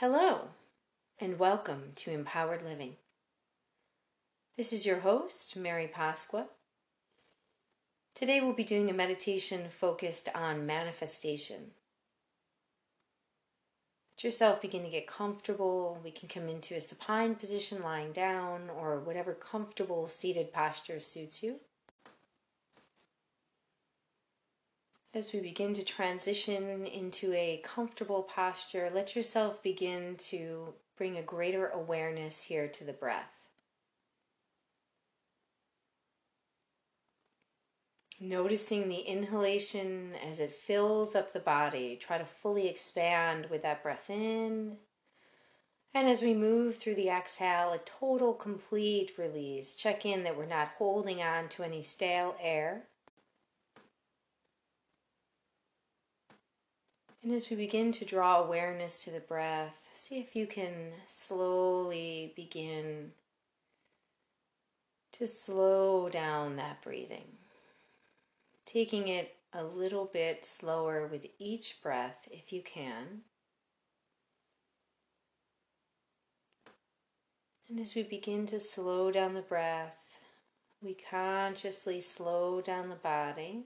[0.00, 0.48] Hello,
[1.18, 2.96] and welcome to Empowered Living.
[4.54, 6.48] This is your host, Mary Pasqua.
[8.14, 11.70] Today we'll be doing a meditation focused on manifestation.
[14.18, 15.98] Let yourself begin to get comfortable.
[16.04, 21.42] We can come into a supine position lying down or whatever comfortable seated posture suits
[21.42, 21.60] you.
[25.16, 31.22] As we begin to transition into a comfortable posture, let yourself begin to bring a
[31.22, 33.48] greater awareness here to the breath.
[38.20, 41.96] Noticing the inhalation as it fills up the body.
[41.98, 44.76] Try to fully expand with that breath in.
[45.94, 49.76] And as we move through the exhale, a total complete release.
[49.76, 52.88] Check in that we're not holding on to any stale air.
[57.26, 62.32] And as we begin to draw awareness to the breath, see if you can slowly
[62.36, 63.10] begin
[65.10, 67.26] to slow down that breathing.
[68.64, 73.22] Taking it a little bit slower with each breath if you can.
[77.68, 80.20] And as we begin to slow down the breath,
[80.80, 83.64] we consciously slow down the body.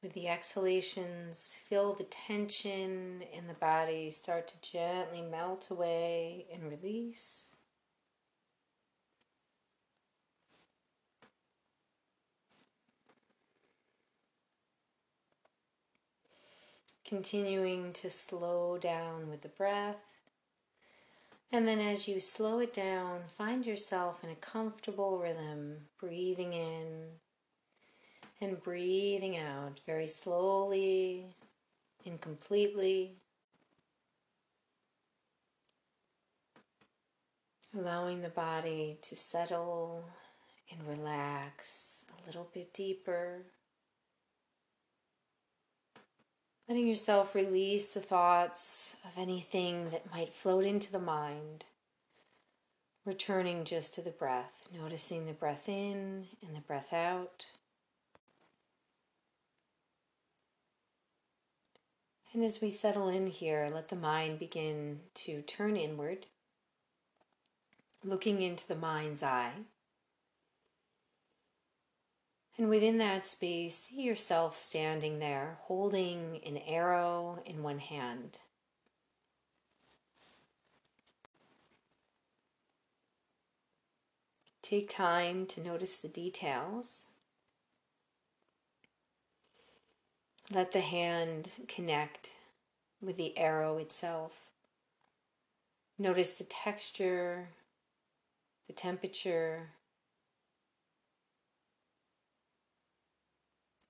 [0.00, 6.70] With the exhalations, feel the tension in the body start to gently melt away and
[6.70, 7.56] release.
[17.04, 20.20] Continuing to slow down with the breath.
[21.50, 26.77] And then, as you slow it down, find yourself in a comfortable rhythm, breathing in
[28.40, 31.26] and breathing out very slowly
[32.04, 33.16] and completely.
[37.76, 40.04] Allowing the body to settle
[40.70, 43.42] and relax a little bit deeper.
[46.68, 51.64] Letting yourself release the thoughts of anything that might float into the mind.
[53.06, 57.46] Returning just to the breath, noticing the breath in and the breath out.
[62.32, 66.26] And as we settle in here, let the mind begin to turn inward,
[68.04, 69.54] looking into the mind's eye.
[72.58, 78.40] And within that space, see yourself standing there, holding an arrow in one hand.
[84.60, 87.12] Take time to notice the details
[90.50, 92.32] Let the hand connect
[93.02, 94.48] with the arrow itself.
[95.98, 97.48] Notice the texture,
[98.66, 99.70] the temperature,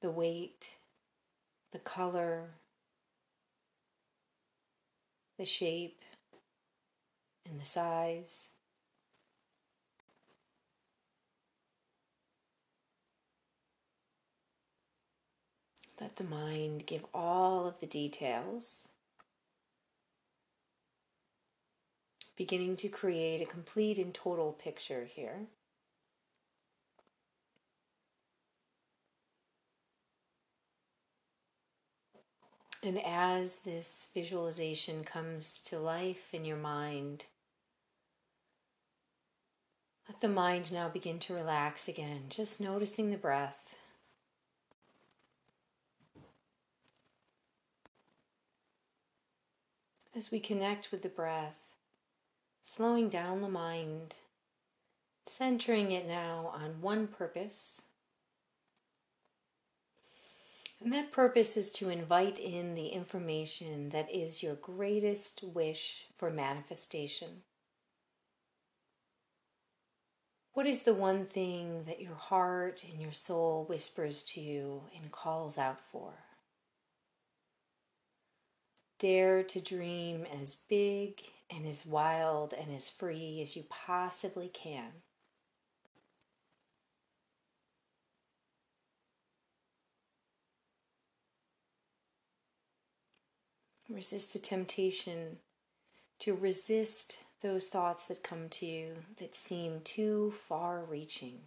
[0.00, 0.78] the weight,
[1.70, 2.50] the color,
[5.38, 6.02] the shape,
[7.48, 8.52] and the size.
[16.00, 18.90] Let the mind give all of the details,
[22.36, 25.48] beginning to create a complete and total picture here.
[32.80, 37.24] And as this visualization comes to life in your mind,
[40.08, 43.77] let the mind now begin to relax again, just noticing the breath.
[50.18, 51.76] As we connect with the breath,
[52.60, 54.16] slowing down the mind,
[55.24, 57.86] centering it now on one purpose.
[60.82, 66.30] And that purpose is to invite in the information that is your greatest wish for
[66.30, 67.42] manifestation.
[70.52, 75.12] What is the one thing that your heart and your soul whispers to you and
[75.12, 76.27] calls out for?
[78.98, 84.90] Dare to dream as big and as wild and as free as you possibly can.
[93.88, 95.38] Resist the temptation
[96.18, 101.42] to resist those thoughts that come to you that seem too far reaching.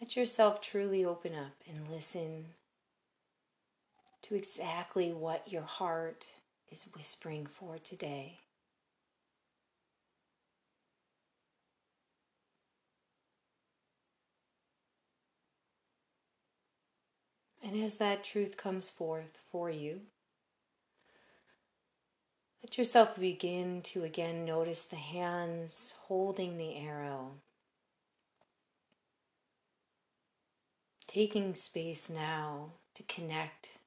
[0.00, 2.54] Let yourself truly open up and listen
[4.22, 6.26] to exactly what your heart
[6.70, 8.40] is whispering for today.
[17.62, 20.00] And as that truth comes forth for you,
[22.62, 27.32] let yourself begin to again notice the hands holding the arrow.
[31.06, 33.79] Taking space now to connect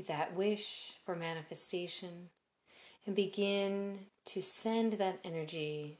[0.00, 2.30] with that wish for manifestation
[3.04, 5.98] and begin to send that energy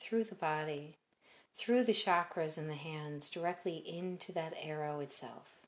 [0.00, 0.96] through the body,
[1.54, 5.60] through the chakras in the hands, directly into that arrow itself.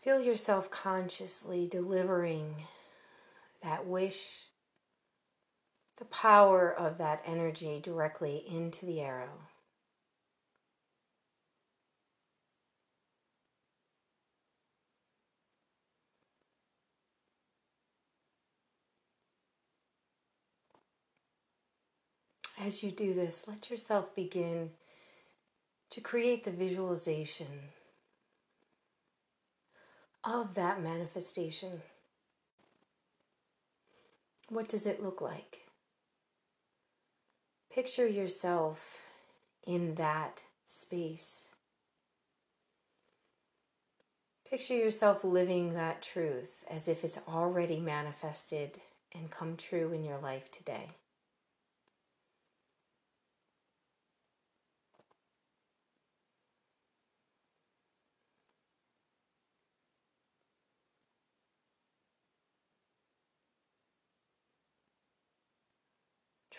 [0.00, 2.54] Feel yourself consciously delivering
[3.60, 4.44] that wish,
[5.96, 9.48] the power of that energy directly into the arrow.
[22.58, 24.70] As you do this, let yourself begin
[25.90, 27.46] to create the visualization
[30.24, 31.82] of that manifestation.
[34.48, 35.66] What does it look like?
[37.72, 39.04] Picture yourself
[39.66, 41.54] in that space.
[44.48, 48.78] Picture yourself living that truth as if it's already manifested
[49.14, 50.90] and come true in your life today.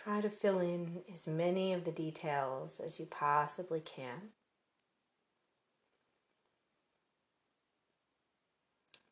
[0.08, 4.30] Try to fill in as many of the details as you possibly can.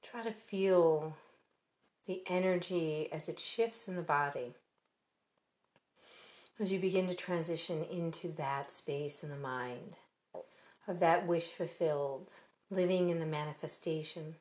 [0.01, 1.17] Try to feel
[2.07, 4.53] the energy as it shifts in the body.
[6.61, 9.97] As you begin to transition into that space in the mind
[10.87, 12.31] of that wish fulfilled,
[12.69, 14.35] living in the manifestation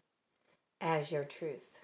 [0.81, 1.84] as your truth.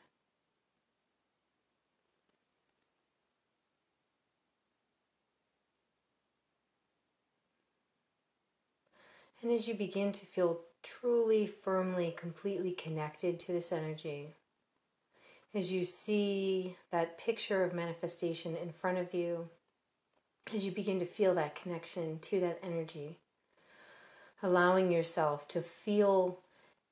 [9.43, 14.35] And as you begin to feel truly, firmly, completely connected to this energy,
[15.55, 19.49] as you see that picture of manifestation in front of you,
[20.55, 23.19] as you begin to feel that connection to that energy,
[24.43, 26.41] allowing yourself to feel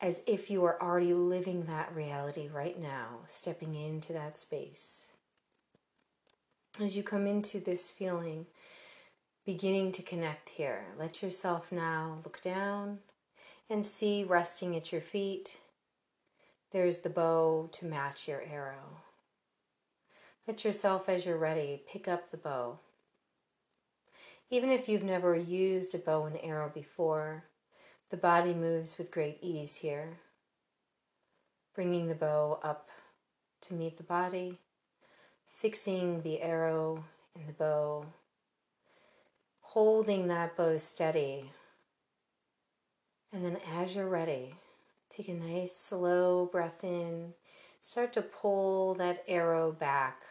[0.00, 5.14] as if you are already living that reality right now, stepping into that space.
[6.80, 8.46] As you come into this feeling,
[9.48, 10.84] beginning to connect here.
[10.98, 12.98] Let yourself now look down
[13.70, 15.62] and see resting at your feet.
[16.70, 18.98] There's the bow to match your arrow.
[20.46, 22.80] Let yourself, as you're ready, pick up the bow.
[24.50, 27.44] Even if you've never used a bow and arrow before,
[28.10, 30.18] the body moves with great ease here.
[31.74, 32.90] Bringing the bow up
[33.62, 34.58] to meet the body,
[35.46, 38.04] fixing the arrow in the bow,
[39.72, 41.44] holding that bow steady.
[43.30, 44.54] And then, as you're ready,
[45.10, 47.34] take a nice slow breath in.
[47.82, 50.22] Start to pull that arrow back,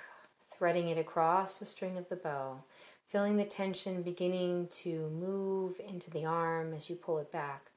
[0.51, 2.63] threading it across the string of the bow,
[3.07, 7.69] feeling the tension beginning to move into the arm as you pull it back.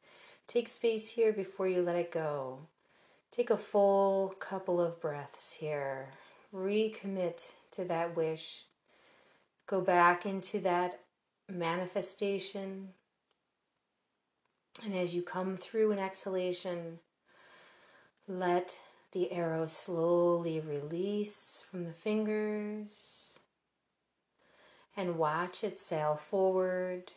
[0.46, 2.60] Take space here before you let it go.
[3.30, 6.08] Take a full couple of breaths here.
[6.54, 8.64] Recommit to that wish.
[9.66, 11.00] Go back into that
[11.50, 12.90] manifestation.
[14.84, 17.00] And as you come through an exhalation,
[18.26, 18.78] let
[19.12, 23.38] the arrow slowly release from the fingers
[24.96, 27.12] and watch it sail forward.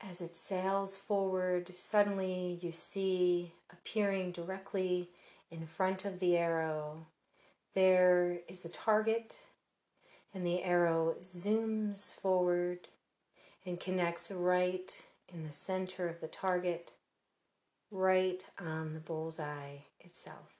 [0.00, 5.10] As it sails forward, suddenly you see appearing directly
[5.50, 7.06] in front of the arrow.
[7.74, 9.46] There is the target
[10.32, 12.88] and the arrow zooms forward
[13.66, 16.92] and connects right in the center of the target,
[17.90, 20.54] right on the bullseye itself.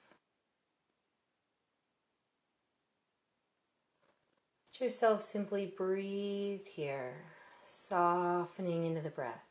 [4.66, 7.24] Let yourself simply breathe here,
[7.64, 9.50] softening into the breath.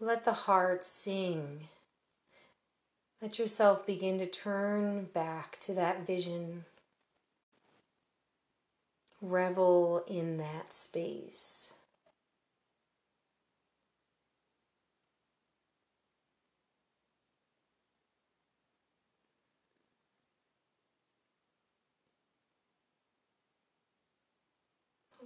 [0.00, 1.68] Let the heart sing.
[3.20, 6.64] Let yourself begin to turn back to that vision
[9.20, 11.74] revel in that space.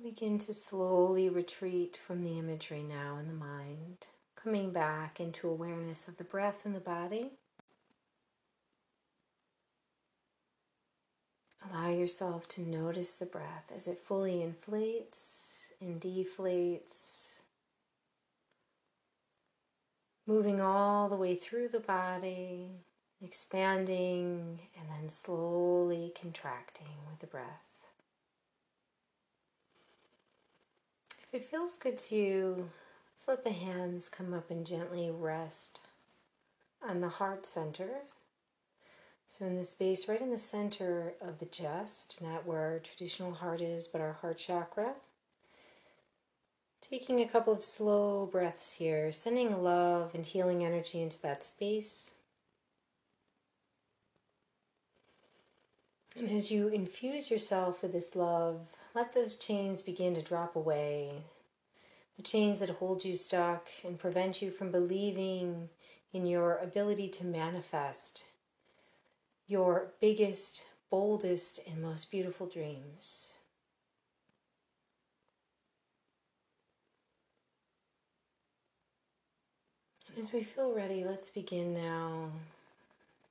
[0.02, 6.08] Begin to slowly retreat from the imagery now in the mind, coming back into awareness
[6.08, 7.30] of the breath in the body.
[11.70, 17.42] Allow yourself to notice the breath as it fully inflates and deflates,
[20.26, 22.66] moving all the way through the body,
[23.22, 27.92] expanding and then slowly contracting with the breath.
[31.22, 32.70] If it feels good to you,
[33.10, 35.80] let's let the hands come up and gently rest
[36.86, 38.02] on the heart center.
[39.32, 43.32] So, in the space right in the center of the chest, not where our traditional
[43.32, 44.92] heart is, but our heart chakra.
[46.82, 52.16] Taking a couple of slow breaths here, sending love and healing energy into that space.
[56.14, 61.22] And as you infuse yourself with this love, let those chains begin to drop away.
[62.18, 65.70] The chains that hold you stuck and prevent you from believing
[66.12, 68.26] in your ability to manifest
[69.52, 73.36] your biggest, boldest, and most beautiful dreams.
[80.18, 82.30] As we feel ready, let's begin now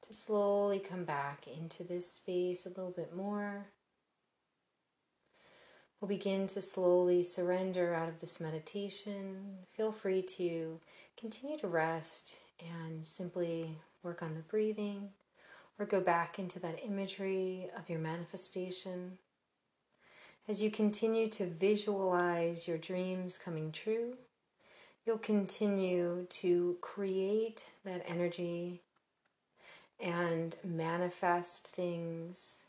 [0.04, 3.66] to slowly come back into this space a little bit more.
[6.00, 9.58] We'll begin to slowly surrender out of this meditation.
[9.76, 10.80] Feel free to
[11.18, 15.10] continue to rest and simply work on the breathing
[15.82, 19.18] or go back into that imagery of your manifestation.
[20.48, 24.18] As you continue to visualize your dreams coming true,
[25.04, 28.82] you'll continue to create that energy
[30.00, 32.68] and manifest things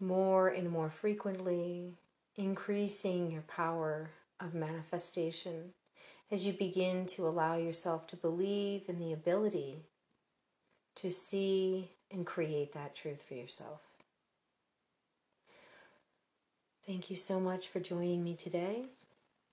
[0.00, 1.92] more and more frequently,
[2.36, 5.74] increasing your power of manifestation
[6.30, 9.82] as you begin to allow yourself to believe in the ability
[10.94, 13.80] to see and create that truth for yourself.
[16.86, 18.84] Thank you so much for joining me today.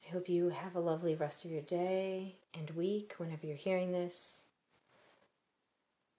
[0.06, 3.92] I hope you have a lovely rest of your day and week whenever you're hearing
[3.92, 4.48] this.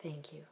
[0.01, 0.43] Thank you.